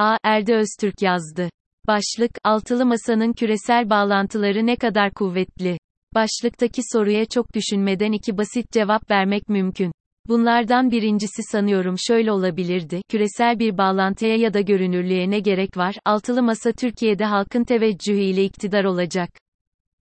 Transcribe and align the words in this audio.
A. 0.00 0.16
Erde 0.24 0.54
Öztürk 0.54 1.02
yazdı. 1.02 1.50
Başlık, 1.86 2.30
Altılı 2.44 2.86
Masa'nın 2.86 3.32
küresel 3.32 3.90
bağlantıları 3.90 4.66
ne 4.66 4.76
kadar 4.76 5.10
kuvvetli? 5.10 5.78
Başlıktaki 6.14 6.82
soruya 6.92 7.24
çok 7.24 7.54
düşünmeden 7.54 8.12
iki 8.12 8.38
basit 8.38 8.72
cevap 8.72 9.10
vermek 9.10 9.48
mümkün. 9.48 9.92
Bunlardan 10.28 10.90
birincisi 10.90 11.42
sanıyorum 11.42 11.94
şöyle 11.98 12.32
olabilirdi, 12.32 13.02
küresel 13.08 13.58
bir 13.58 13.78
bağlantıya 13.78 14.36
ya 14.36 14.54
da 14.54 14.60
görünürlüğe 14.60 15.30
ne 15.30 15.40
gerek 15.40 15.76
var, 15.76 15.94
altılı 16.04 16.42
masa 16.42 16.72
Türkiye'de 16.72 17.24
halkın 17.24 17.64
teveccühü 17.64 18.20
ile 18.20 18.44
iktidar 18.44 18.84
olacak. 18.84 19.30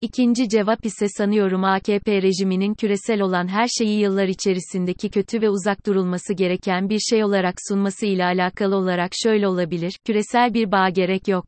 İkinci 0.00 0.48
cevap 0.48 0.86
ise 0.86 1.06
sanıyorum 1.08 1.64
AKP 1.64 2.22
rejiminin 2.22 2.74
küresel 2.74 3.20
olan 3.20 3.48
her 3.48 3.68
şeyi 3.78 4.00
yıllar 4.00 4.28
içerisindeki 4.28 5.10
kötü 5.10 5.42
ve 5.42 5.48
uzak 5.48 5.86
durulması 5.86 6.34
gereken 6.34 6.88
bir 6.88 6.98
şey 6.98 7.24
olarak 7.24 7.54
sunması 7.68 8.06
ile 8.06 8.24
alakalı 8.24 8.76
olarak 8.76 9.10
şöyle 9.22 9.48
olabilir, 9.48 9.98
küresel 10.04 10.54
bir 10.54 10.72
bağ 10.72 10.88
gerek 10.88 11.28
yok. 11.28 11.44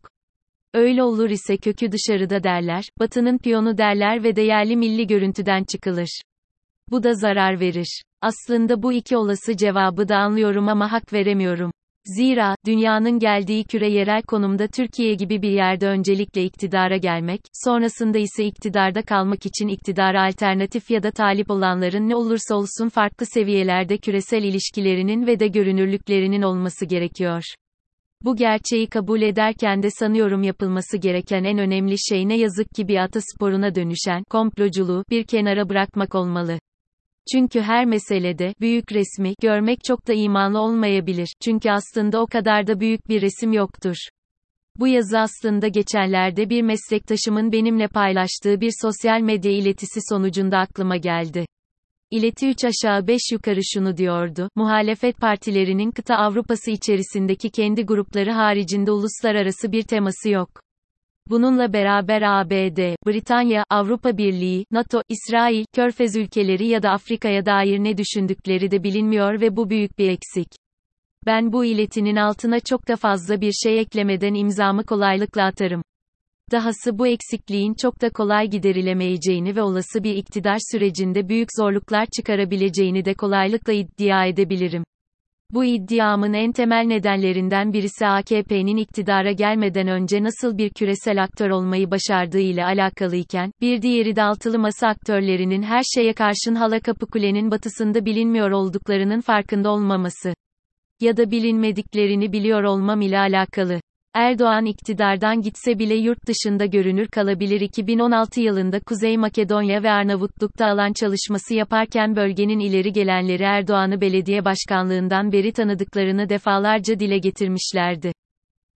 Öyle 0.74 1.02
olur 1.02 1.30
ise 1.30 1.56
kökü 1.56 1.92
dışarıda 1.92 2.42
derler, 2.42 2.84
batının 3.00 3.38
piyonu 3.38 3.78
derler 3.78 4.24
ve 4.24 4.36
değerli 4.36 4.76
milli 4.76 5.06
görüntüden 5.06 5.64
çıkılır. 5.64 6.20
Bu 6.90 7.02
da 7.02 7.14
zarar 7.14 7.60
verir. 7.60 8.02
Aslında 8.20 8.82
bu 8.82 8.92
iki 8.92 9.16
olası 9.16 9.56
cevabı 9.56 10.08
da 10.08 10.16
anlıyorum 10.16 10.68
ama 10.68 10.92
hak 10.92 11.12
veremiyorum. 11.12 11.72
Zira, 12.04 12.56
dünyanın 12.66 13.18
geldiği 13.18 13.64
küre 13.64 13.88
yerel 13.88 14.22
konumda 14.22 14.66
Türkiye 14.66 15.14
gibi 15.14 15.42
bir 15.42 15.50
yerde 15.50 15.86
öncelikle 15.86 16.44
iktidara 16.44 16.96
gelmek, 16.96 17.40
sonrasında 17.64 18.18
ise 18.18 18.44
iktidarda 18.44 19.02
kalmak 19.02 19.46
için 19.46 19.68
iktidara 19.68 20.26
alternatif 20.26 20.90
ya 20.90 21.02
da 21.02 21.10
talip 21.10 21.50
olanların 21.50 22.08
ne 22.08 22.16
olursa 22.16 22.54
olsun 22.54 22.88
farklı 22.88 23.26
seviyelerde 23.26 23.98
küresel 23.98 24.42
ilişkilerinin 24.42 25.26
ve 25.26 25.40
de 25.40 25.48
görünürlüklerinin 25.48 26.42
olması 26.42 26.86
gerekiyor. 26.86 27.42
Bu 28.24 28.36
gerçeği 28.36 28.86
kabul 28.86 29.22
ederken 29.22 29.82
de 29.82 29.88
sanıyorum 29.90 30.42
yapılması 30.42 30.98
gereken 30.98 31.44
en 31.44 31.58
önemli 31.58 31.94
şey 31.98 32.28
ne 32.28 32.36
yazık 32.36 32.70
ki 32.76 32.88
bir 32.88 32.96
atasporuna 32.96 33.74
dönüşen 33.74 34.24
komploculuğu 34.30 35.04
bir 35.10 35.24
kenara 35.24 35.68
bırakmak 35.68 36.14
olmalı. 36.14 36.58
Çünkü 37.32 37.60
her 37.60 37.84
meselede 37.84 38.54
büyük 38.60 38.92
resmi 38.92 39.34
görmek 39.42 39.84
çok 39.84 40.08
da 40.08 40.12
imanlı 40.12 40.60
olmayabilir. 40.60 41.28
Çünkü 41.44 41.70
aslında 41.70 42.20
o 42.20 42.26
kadar 42.26 42.66
da 42.66 42.80
büyük 42.80 43.08
bir 43.08 43.22
resim 43.22 43.52
yoktur. 43.52 43.96
Bu 44.76 44.88
yazı 44.88 45.18
aslında 45.18 45.68
geçenlerde 45.68 46.50
bir 46.50 46.62
meslektaşımın 46.62 47.52
benimle 47.52 47.88
paylaştığı 47.88 48.60
bir 48.60 48.72
sosyal 48.82 49.20
medya 49.20 49.52
iletisi 49.52 50.00
sonucunda 50.08 50.58
aklıma 50.58 50.96
geldi. 50.96 51.46
İleti 52.10 52.48
3 52.48 52.64
aşağı 52.64 53.06
5 53.06 53.20
yukarı 53.32 53.60
şunu 53.64 53.96
diyordu, 53.96 54.48
muhalefet 54.54 55.16
partilerinin 55.16 55.90
kıta 55.90 56.16
Avrupası 56.16 56.70
içerisindeki 56.70 57.50
kendi 57.50 57.82
grupları 57.82 58.32
haricinde 58.32 58.90
uluslararası 58.90 59.72
bir 59.72 59.82
teması 59.82 60.28
yok. 60.28 60.60
Bununla 61.30 61.72
beraber 61.72 62.22
ABD, 62.22 62.96
Britanya, 63.06 63.64
Avrupa 63.70 64.18
Birliği, 64.18 64.66
NATO, 64.70 65.02
İsrail, 65.08 65.64
Körfez 65.72 66.16
ülkeleri 66.16 66.66
ya 66.66 66.82
da 66.82 66.90
Afrika'ya 66.90 67.46
dair 67.46 67.78
ne 67.78 67.96
düşündükleri 67.96 68.70
de 68.70 68.82
bilinmiyor 68.82 69.40
ve 69.40 69.56
bu 69.56 69.70
büyük 69.70 69.98
bir 69.98 70.08
eksik. 70.08 70.48
Ben 71.26 71.52
bu 71.52 71.64
iletinin 71.64 72.16
altına 72.16 72.60
çok 72.60 72.88
da 72.88 72.96
fazla 72.96 73.40
bir 73.40 73.52
şey 73.52 73.80
eklemeden 73.80 74.34
imzamı 74.34 74.84
kolaylıkla 74.84 75.44
atarım. 75.44 75.82
Dahası 76.52 76.98
bu 76.98 77.06
eksikliğin 77.06 77.74
çok 77.74 78.00
da 78.00 78.10
kolay 78.10 78.50
giderilemeyeceğini 78.50 79.56
ve 79.56 79.62
olası 79.62 80.04
bir 80.04 80.14
iktidar 80.14 80.58
sürecinde 80.72 81.28
büyük 81.28 81.48
zorluklar 81.58 82.06
çıkarabileceğini 82.16 83.04
de 83.04 83.14
kolaylıkla 83.14 83.72
iddia 83.72 84.26
edebilirim. 84.26 84.84
Bu 85.52 85.64
iddiamın 85.64 86.32
en 86.32 86.52
temel 86.52 86.84
nedenlerinden 86.86 87.72
birisi 87.72 88.06
AKP'nin 88.06 88.76
iktidara 88.76 89.32
gelmeden 89.32 89.88
önce 89.88 90.22
nasıl 90.22 90.58
bir 90.58 90.70
küresel 90.70 91.22
aktör 91.22 91.50
olmayı 91.50 91.90
başardığı 91.90 92.40
ile 92.40 92.64
alakalıyken, 92.64 93.52
bir 93.60 93.82
diğeri 93.82 94.16
de 94.16 94.22
altılı 94.22 94.58
masa 94.58 94.88
aktörlerinin 94.88 95.62
her 95.62 95.82
şeye 95.94 96.12
karşın 96.12 96.54
Halakapı 96.54 97.06
batısında 97.50 98.04
bilinmiyor 98.04 98.50
olduklarının 98.50 99.20
farkında 99.20 99.70
olmaması. 99.70 100.34
Ya 101.00 101.16
da 101.16 101.30
bilinmediklerini 101.30 102.32
biliyor 102.32 102.62
olmam 102.62 103.00
ile 103.00 103.18
alakalı. 103.18 103.80
Erdoğan 104.14 104.66
iktidardan 104.66 105.42
gitse 105.42 105.78
bile 105.78 105.94
yurt 105.94 106.26
dışında 106.26 106.66
görünür 106.66 107.08
kalabilir 107.08 107.60
2016 107.60 108.40
yılında 108.40 108.80
Kuzey 108.80 109.16
Makedonya 109.16 109.82
ve 109.82 109.90
Arnavutluk'ta 109.90 110.66
alan 110.66 110.92
çalışması 110.92 111.54
yaparken 111.54 112.16
bölgenin 112.16 112.58
ileri 112.58 112.92
gelenleri 112.92 113.42
Erdoğan'ı 113.42 114.00
belediye 114.00 114.44
başkanlığından 114.44 115.32
beri 115.32 115.52
tanıdıklarını 115.52 116.28
defalarca 116.28 117.00
dile 117.00 117.18
getirmişlerdi. 117.18 118.12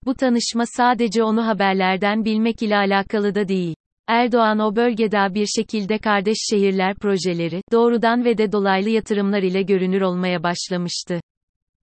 Bu 0.06 0.14
tanışma 0.14 0.64
sadece 0.66 1.22
onu 1.22 1.46
haberlerden 1.46 2.24
bilmek 2.24 2.62
ile 2.62 2.76
alakalı 2.76 3.34
da 3.34 3.48
değil. 3.48 3.74
Erdoğan 4.08 4.58
o 4.58 4.76
bölgede 4.76 5.34
bir 5.34 5.46
şekilde 5.46 5.98
kardeş 5.98 6.38
şehirler 6.50 6.94
projeleri, 6.94 7.62
doğrudan 7.72 8.24
ve 8.24 8.38
de 8.38 8.52
dolaylı 8.52 8.88
yatırımlar 8.88 9.42
ile 9.42 9.62
görünür 9.62 10.00
olmaya 10.00 10.42
başlamıştı. 10.42 11.20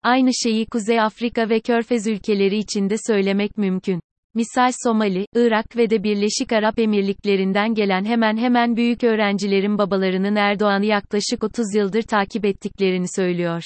Aynı 0.04 0.30
şeyi 0.44 0.66
Kuzey 0.66 1.02
Afrika 1.02 1.50
ve 1.50 1.60
Körfez 1.60 2.08
ülkeleri 2.08 2.58
için 2.58 2.90
de 2.90 2.96
söylemek 3.08 3.58
mümkün. 3.58 4.02
Misal 4.34 4.72
Somali, 4.84 5.26
Irak 5.36 5.78
ve 5.78 5.90
de 5.90 6.04
Birleşik 6.04 6.52
Arap 6.52 6.80
Emirliklerinden 6.80 7.74
gelen 7.74 8.06
hemen 8.06 8.38
hemen 8.38 8.76
büyük 8.76 9.04
öğrencilerin 9.04 9.78
babalarının 9.78 10.36
Erdoğan'ı 10.36 10.86
yaklaşık 10.86 11.44
30 11.44 11.76
yıldır 11.76 12.02
takip 12.02 12.46
ettiklerini 12.46 13.06
söylüyor. 13.16 13.64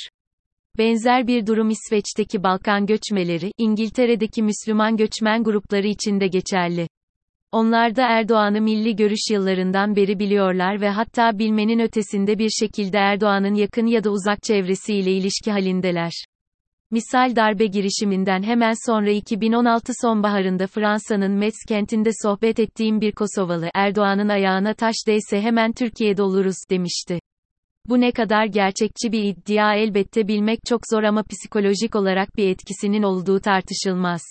Benzer 0.77 1.27
bir 1.27 1.47
durum 1.47 1.69
İsveç'teki 1.69 2.43
Balkan 2.43 2.85
göçmeleri, 2.85 3.51
İngiltere'deki 3.57 4.43
Müslüman 4.43 4.97
göçmen 4.97 5.43
grupları 5.43 5.87
için 5.87 6.19
de 6.19 6.27
geçerli. 6.27 6.87
Onlar 7.55 7.95
da 7.95 8.07
Erdoğan'ı 8.07 8.61
milli 8.61 8.95
görüş 8.95 9.19
yıllarından 9.31 9.95
beri 9.95 10.19
biliyorlar 10.19 10.81
ve 10.81 10.89
hatta 10.89 11.39
bilmenin 11.39 11.79
ötesinde 11.79 12.39
bir 12.39 12.49
şekilde 12.49 12.97
Erdoğan'ın 12.97 13.53
yakın 13.55 13.85
ya 13.85 14.03
da 14.03 14.09
uzak 14.09 14.43
çevresiyle 14.43 15.11
ilişki 15.11 15.51
halindeler. 15.51 16.11
Misal 16.91 17.35
darbe 17.35 17.65
girişiminden 17.65 18.43
hemen 18.43 18.73
sonra 18.85 19.09
2016 19.09 19.93
sonbaharında 20.01 20.67
Fransa'nın 20.67 21.31
Metz 21.31 21.55
kentinde 21.67 22.09
sohbet 22.23 22.59
ettiğim 22.59 23.01
bir 23.01 23.11
Kosovalı, 23.11 23.69
Erdoğan'ın 23.75 24.29
ayağına 24.29 24.73
taş 24.73 24.95
değse 25.07 25.41
hemen 25.41 25.73
Türkiye'de 25.73 26.21
oluruz, 26.21 26.57
demişti. 26.69 27.19
Bu 27.89 28.01
ne 28.01 28.11
kadar 28.11 28.45
gerçekçi 28.45 29.11
bir 29.11 29.23
iddia 29.23 29.75
elbette 29.75 30.27
bilmek 30.27 30.59
çok 30.67 30.81
zor 30.91 31.03
ama 31.03 31.23
psikolojik 31.23 31.95
olarak 31.95 32.37
bir 32.37 32.49
etkisinin 32.49 33.03
olduğu 33.03 33.39
tartışılmaz. 33.39 34.21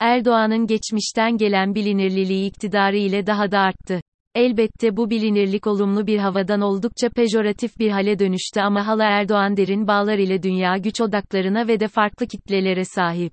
Erdoğan'ın 0.00 0.66
geçmişten 0.66 1.36
gelen 1.36 1.74
bilinirliliği 1.74 2.48
iktidarı 2.48 2.96
ile 2.96 3.26
daha 3.26 3.50
da 3.50 3.58
arttı. 3.58 4.00
Elbette 4.34 4.96
bu 4.96 5.10
bilinirlik 5.10 5.66
olumlu 5.66 6.06
bir 6.06 6.18
havadan 6.18 6.60
oldukça 6.60 7.08
pejoratif 7.08 7.78
bir 7.78 7.90
hale 7.90 8.18
dönüştü 8.18 8.60
ama 8.60 8.86
hala 8.86 9.04
Erdoğan 9.04 9.56
derin 9.56 9.86
bağlar 9.86 10.18
ile 10.18 10.42
dünya 10.42 10.76
güç 10.76 11.00
odaklarına 11.00 11.68
ve 11.68 11.80
de 11.80 11.88
farklı 11.88 12.26
kitlelere 12.26 12.84
sahip. 12.84 13.32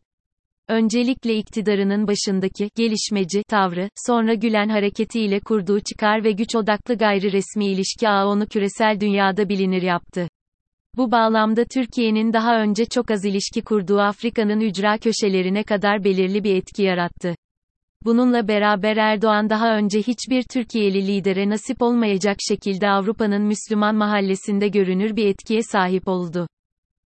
Öncelikle 0.69 1.35
iktidarının 1.35 2.07
başındaki 2.07 2.69
gelişmeci 2.75 3.44
tavrı, 3.50 3.90
sonra 4.07 4.34
Gülen 4.34 4.69
hareketi 4.69 5.22
ile 5.22 5.40
kurduğu 5.40 5.80
çıkar 5.80 6.24
ve 6.24 6.31
güç 6.31 6.56
odaklı 6.56 6.95
gayri 6.97 7.31
resmi 7.31 7.66
ilişki 7.66 8.09
ağı 8.09 8.28
onu 8.28 8.47
küresel 8.47 9.00
dünyada 9.00 9.50
bilinir 9.50 9.81
yaptı. 9.81 10.28
Bu 10.97 11.11
bağlamda 11.11 11.65
Türkiye'nin 11.65 12.33
daha 12.33 12.61
önce 12.61 12.85
çok 12.85 13.11
az 13.11 13.25
ilişki 13.25 13.61
kurduğu 13.61 13.99
Afrika'nın 13.99 14.59
ücra 14.59 14.97
köşelerine 14.97 15.63
kadar 15.63 16.03
belirli 16.03 16.43
bir 16.43 16.55
etki 16.55 16.83
yarattı. 16.83 17.35
Bununla 18.05 18.47
beraber 18.47 18.97
Erdoğan 18.97 19.49
daha 19.49 19.77
önce 19.77 19.99
hiçbir 19.99 20.43
Türkiye'li 20.43 21.07
lidere 21.07 21.49
nasip 21.49 21.81
olmayacak 21.81 22.37
şekilde 22.49 22.89
Avrupa'nın 22.89 23.41
Müslüman 23.41 23.95
mahallesinde 23.95 24.67
görünür 24.67 25.15
bir 25.15 25.25
etkiye 25.25 25.63
sahip 25.63 26.07
oldu. 26.07 26.47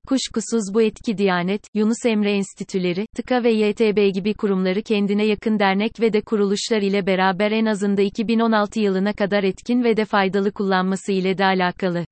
Kuşkusuz 0.09 0.75
bu 0.75 0.83
etki 0.83 1.19
Diyanet, 1.19 1.63
Yunus 1.75 2.07
Emre 2.07 2.33
Enstitüleri, 2.33 3.07
TİKA 3.17 3.45
ve 3.45 3.53
YTB 3.53 4.15
gibi 4.15 4.35
kurumları 4.35 4.83
kendine 4.83 5.27
yakın 5.27 5.59
dernek 5.59 6.01
ve 6.01 6.13
de 6.13 6.21
kuruluşlar 6.21 6.83
ile 6.83 7.07
beraber 7.07 7.53
en 7.53 7.67
azında 7.67 8.03
2016 8.03 8.81
yılına 8.81 9.13
kadar 9.13 9.45
etkin 9.45 9.85
ve 9.85 9.97
de 9.97 10.05
faydalı 10.05 10.53
kullanması 10.53 11.13
ile 11.13 11.39
de 11.39 11.45
alakalı. 11.45 12.05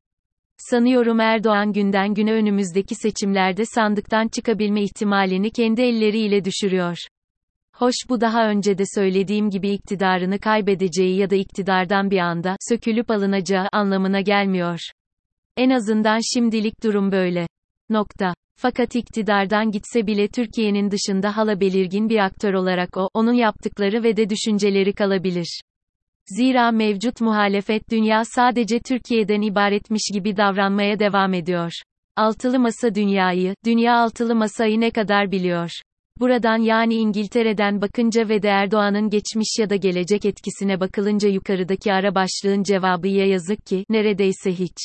Sanıyorum 0.70 1.20
Erdoğan 1.20 1.72
günden 1.72 2.14
güne 2.14 2.32
önümüzdeki 2.32 2.94
seçimlerde 2.94 3.64
sandıktan 3.66 4.28
çıkabilme 4.28 4.82
ihtimalini 4.82 5.50
kendi 5.50 5.82
elleriyle 5.82 6.44
düşürüyor. 6.44 6.96
Hoş 7.74 7.94
bu 8.08 8.20
daha 8.20 8.48
önce 8.48 8.78
de 8.78 8.82
söylediğim 8.94 9.50
gibi 9.50 9.70
iktidarını 9.70 10.38
kaybedeceği 10.38 11.16
ya 11.18 11.30
da 11.30 11.34
iktidardan 11.34 12.10
bir 12.10 12.18
anda 12.18 12.56
sökülüp 12.68 13.10
alınacağı 13.10 13.68
anlamına 13.72 14.20
gelmiyor. 14.20 14.78
En 15.56 15.70
azından 15.70 16.20
şimdilik 16.34 16.82
durum 16.82 17.12
böyle. 17.12 17.46
Nokta. 17.90 18.34
Fakat 18.56 18.94
iktidardan 18.94 19.70
gitse 19.70 20.06
bile 20.06 20.28
Türkiye'nin 20.28 20.90
dışında 20.90 21.36
hala 21.36 21.60
belirgin 21.60 22.08
bir 22.08 22.18
aktör 22.18 22.54
olarak 22.54 22.96
o, 22.96 23.08
onun 23.14 23.32
yaptıkları 23.32 24.02
ve 24.02 24.16
de 24.16 24.30
düşünceleri 24.30 24.92
kalabilir. 24.92 25.60
Zira 26.28 26.70
mevcut 26.70 27.20
muhalefet 27.20 27.90
dünya 27.90 28.24
sadece 28.24 28.78
Türkiye'den 28.80 29.42
ibaretmiş 29.42 30.02
gibi 30.12 30.36
davranmaya 30.36 30.98
devam 30.98 31.34
ediyor. 31.34 31.72
Altılı 32.16 32.58
masa 32.58 32.94
dünyayı, 32.94 33.54
dünya 33.64 33.96
altılı 33.96 34.34
masayı 34.34 34.80
ne 34.80 34.90
kadar 34.90 35.30
biliyor? 35.30 35.70
Buradan 36.20 36.58
yani 36.58 36.94
İngiltere'den 36.94 37.80
bakınca 37.80 38.28
ve 38.28 38.42
de 38.42 38.48
Erdoğan'ın 38.48 39.10
geçmiş 39.10 39.58
ya 39.58 39.70
da 39.70 39.76
gelecek 39.76 40.24
etkisine 40.24 40.80
bakılınca 40.80 41.28
yukarıdaki 41.28 41.92
ara 41.92 42.14
başlığın 42.14 42.62
cevabı 42.62 43.08
ya 43.08 43.26
yazık 43.26 43.66
ki, 43.66 43.84
neredeyse 43.88 44.52
hiç. 44.52 44.76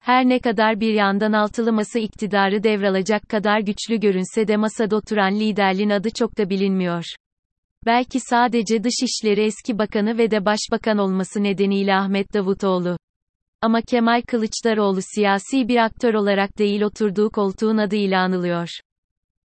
Her 0.00 0.28
ne 0.28 0.38
kadar 0.38 0.80
bir 0.80 0.94
yandan 0.94 1.32
altılı 1.32 1.72
masa 1.72 1.98
iktidarı 1.98 2.62
devralacak 2.62 3.28
kadar 3.28 3.60
güçlü 3.60 4.00
görünse 4.00 4.48
de 4.48 4.56
masada 4.56 4.96
oturan 4.96 5.34
liderliğin 5.34 5.90
adı 5.90 6.10
çok 6.10 6.38
da 6.38 6.50
bilinmiyor. 6.50 7.04
Belki 7.86 8.20
sadece 8.20 8.84
Dışişleri 8.84 9.40
eski 9.40 9.78
bakanı 9.78 10.18
ve 10.18 10.30
de 10.30 10.44
başbakan 10.44 10.98
olması 10.98 11.42
nedeniyle 11.42 11.94
Ahmet 11.94 12.34
Davutoğlu. 12.34 12.96
Ama 13.62 13.80
Kemal 13.82 14.22
Kılıçdaroğlu 14.22 15.00
siyasi 15.14 15.68
bir 15.68 15.76
aktör 15.76 16.14
olarak 16.14 16.58
değil 16.58 16.82
oturduğu 16.82 17.30
koltuğun 17.30 17.76
adıyla 17.76 18.20
anılıyor. 18.20 18.68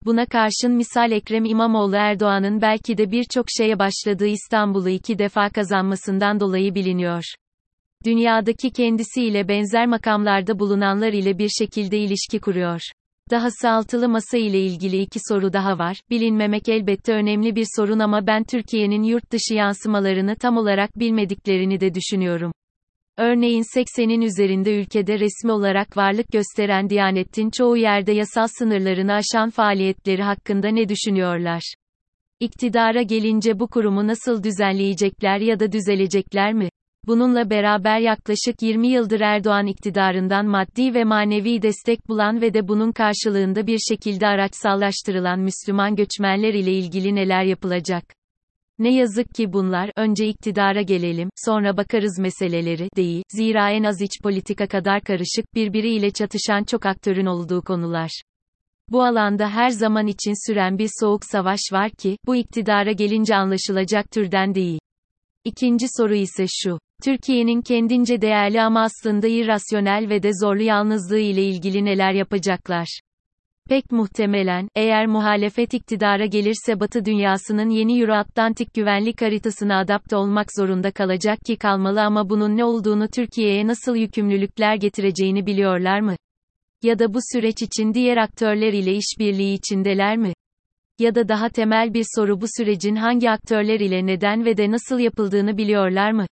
Buna 0.05 0.25
karşın 0.25 0.71
misal 0.71 1.11
Ekrem 1.11 1.45
İmamoğlu 1.45 1.95
Erdoğan'ın 1.95 2.61
belki 2.61 2.97
de 2.97 3.11
birçok 3.11 3.45
şeye 3.57 3.79
başladığı 3.79 4.27
İstanbul'u 4.27 4.89
iki 4.89 5.19
defa 5.19 5.49
kazanmasından 5.49 6.39
dolayı 6.39 6.75
biliniyor. 6.75 7.23
Dünyadaki 8.05 8.71
kendisiyle 8.71 9.47
benzer 9.47 9.85
makamlarda 9.85 10.59
bulunanlar 10.59 11.13
ile 11.13 11.37
bir 11.37 11.49
şekilde 11.49 11.97
ilişki 11.97 12.39
kuruyor. 12.39 12.81
Dahası 13.31 13.69
altılı 13.69 14.09
masa 14.09 14.37
ile 14.37 14.59
ilgili 14.59 15.01
iki 15.01 15.19
soru 15.29 15.53
daha 15.53 15.79
var. 15.79 16.01
Bilinmemek 16.09 16.69
elbette 16.69 17.13
önemli 17.13 17.55
bir 17.55 17.67
sorun 17.75 17.99
ama 17.99 18.27
ben 18.27 18.43
Türkiye'nin 18.43 19.03
yurt 19.03 19.31
dışı 19.31 19.53
yansımalarını 19.53 20.35
tam 20.35 20.57
olarak 20.57 20.99
bilmediklerini 20.99 21.79
de 21.79 21.93
düşünüyorum. 21.93 22.51
Örneğin 23.17 23.63
80'in 23.63 24.21
üzerinde 24.21 24.81
ülkede 24.81 25.19
resmi 25.19 25.51
olarak 25.51 25.97
varlık 25.97 26.27
gösteren 26.31 26.89
Diyanet'in 26.89 27.49
çoğu 27.49 27.77
yerde 27.77 28.11
yasal 28.11 28.47
sınırlarını 28.47 29.13
aşan 29.13 29.49
faaliyetleri 29.49 30.23
hakkında 30.23 30.67
ne 30.67 30.89
düşünüyorlar? 30.89 31.73
İktidara 32.39 33.01
gelince 33.01 33.59
bu 33.59 33.67
kurumu 33.67 34.07
nasıl 34.07 34.43
düzenleyecekler 34.43 35.39
ya 35.39 35.59
da 35.59 35.71
düzelecekler 35.71 36.53
mi? 36.53 36.69
Bununla 37.07 37.49
beraber 37.49 37.99
yaklaşık 37.99 38.61
20 38.61 38.87
yıldır 38.87 39.19
Erdoğan 39.19 39.67
iktidarından 39.67 40.45
maddi 40.45 40.93
ve 40.93 41.03
manevi 41.03 41.61
destek 41.61 42.09
bulan 42.09 42.41
ve 42.41 42.53
de 42.53 42.67
bunun 42.67 42.91
karşılığında 42.91 43.67
bir 43.67 43.79
şekilde 43.89 44.27
araçsallaştırılan 44.27 45.39
Müslüman 45.39 45.95
göçmenler 45.95 46.53
ile 46.53 46.71
ilgili 46.71 47.15
neler 47.15 47.43
yapılacak? 47.43 48.03
Ne 48.79 48.95
yazık 48.95 49.35
ki 49.35 49.53
bunlar, 49.53 49.91
önce 49.95 50.27
iktidara 50.27 50.81
gelelim, 50.81 51.29
sonra 51.35 51.77
bakarız 51.77 52.19
meseleleri, 52.19 52.89
değil, 52.95 53.23
zira 53.29 53.71
en 53.71 53.83
az 53.83 54.01
iç 54.01 54.21
politika 54.23 54.67
kadar 54.67 55.01
karışık, 55.01 55.55
birbiriyle 55.55 56.11
çatışan 56.11 56.63
çok 56.63 56.85
aktörün 56.85 57.25
olduğu 57.25 57.61
konular. 57.61 58.21
Bu 58.89 59.03
alanda 59.03 59.49
her 59.49 59.69
zaman 59.69 60.07
için 60.07 60.47
süren 60.47 60.77
bir 60.77 60.89
soğuk 60.99 61.25
savaş 61.25 61.59
var 61.71 61.89
ki, 61.91 62.17
bu 62.25 62.35
iktidara 62.35 62.91
gelince 62.91 63.35
anlaşılacak 63.35 64.11
türden 64.11 64.55
değil. 64.55 64.79
İkinci 65.43 65.85
soru 65.97 66.15
ise 66.15 66.45
şu. 66.49 66.79
Türkiye'nin 67.05 67.61
kendince 67.61 68.21
değerli 68.21 68.61
ama 68.61 68.81
aslında 68.81 69.27
irrasyonel 69.27 70.09
ve 70.09 70.23
de 70.23 70.31
zorlu 70.41 70.61
yalnızlığı 70.61 71.19
ile 71.19 71.43
ilgili 71.43 71.85
neler 71.85 72.13
yapacaklar? 72.13 72.99
Pek 73.69 73.91
muhtemelen, 73.91 74.67
eğer 74.75 75.07
muhalefet 75.07 75.73
iktidara 75.73 76.25
gelirse 76.25 76.79
Batı 76.79 77.05
dünyasının 77.05 77.69
yeni 77.69 77.99
Euro-Atlantik 78.01 78.73
güvenlik 78.73 79.21
haritasına 79.21 79.79
adapte 79.79 80.15
olmak 80.15 80.47
zorunda 80.57 80.91
kalacak 80.91 81.39
ki 81.45 81.55
kalmalı 81.55 82.01
ama 82.01 82.29
bunun 82.29 82.57
ne 82.57 82.63
olduğunu 82.63 83.07
Türkiye'ye 83.07 83.67
nasıl 83.67 83.95
yükümlülükler 83.95 84.75
getireceğini 84.75 85.45
biliyorlar 85.45 85.99
mı? 85.99 86.15
Ya 86.83 86.99
da 86.99 87.13
bu 87.13 87.19
süreç 87.33 87.61
için 87.61 87.93
diğer 87.93 88.17
aktörler 88.17 88.73
ile 88.73 88.93
işbirliği 88.95 89.53
içindeler 89.53 90.17
mi? 90.17 90.33
Ya 90.99 91.15
da 91.15 91.27
daha 91.27 91.49
temel 91.49 91.93
bir 91.93 92.05
soru 92.15 92.41
bu 92.41 92.45
sürecin 92.57 92.95
hangi 92.95 93.29
aktörler 93.29 93.79
ile 93.79 94.05
neden 94.05 94.45
ve 94.45 94.57
de 94.57 94.71
nasıl 94.71 94.99
yapıldığını 94.99 95.57
biliyorlar 95.57 96.11
mı? 96.11 96.25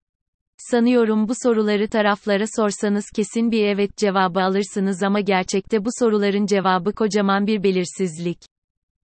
Sanıyorum 0.70 1.28
bu 1.28 1.34
soruları 1.44 1.90
taraflara 1.90 2.46
sorsanız 2.56 3.06
kesin 3.16 3.52
bir 3.52 3.66
evet 3.66 3.98
cevabı 3.98 4.40
alırsınız 4.40 5.04
ama 5.04 5.20
gerçekte 5.20 5.86
bu 5.86 5.90
soruların 6.00 6.46
cevabı 6.46 6.94
kocaman 6.94 7.48
bir 7.48 7.64
belirsizlik. 7.64 8.38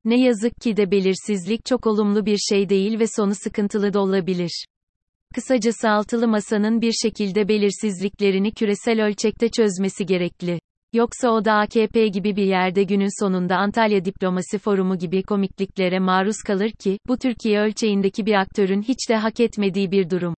Ne 0.05 0.21
yazık 0.21 0.61
ki 0.61 0.77
de 0.77 0.91
belirsizlik 0.91 1.65
çok 1.65 1.87
olumlu 1.87 2.25
bir 2.25 2.37
şey 2.37 2.69
değil 2.69 2.99
ve 2.99 3.05
sonu 3.15 3.35
sıkıntılı 3.35 3.93
da 3.93 3.99
olabilir. 3.99 4.65
Kısacası 5.35 5.89
altılı 5.89 6.27
masanın 6.27 6.81
bir 6.81 6.91
şekilde 6.91 7.47
belirsizliklerini 7.47 8.51
küresel 8.51 9.05
ölçekte 9.05 9.49
çözmesi 9.49 10.05
gerekli. 10.05 10.59
Yoksa 10.93 11.29
o 11.29 11.45
da 11.45 11.53
AKP 11.53 12.07
gibi 12.07 12.35
bir 12.35 12.45
yerde 12.45 12.83
günün 12.83 13.23
sonunda 13.23 13.57
Antalya 13.57 14.05
Diplomasi 14.05 14.57
Forumu 14.57 14.97
gibi 14.97 15.23
komikliklere 15.23 15.99
maruz 15.99 16.37
kalır 16.47 16.71
ki, 16.71 16.97
bu 17.07 17.17
Türkiye 17.17 17.59
ölçeğindeki 17.59 18.25
bir 18.25 18.33
aktörün 18.33 18.81
hiç 18.81 19.09
de 19.09 19.15
hak 19.15 19.39
etmediği 19.39 19.91
bir 19.91 20.09
durum. 20.09 20.35